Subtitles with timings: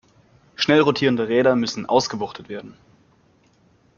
[0.55, 2.75] Schnell rotierende Räder müssen ausgewuchtet werden.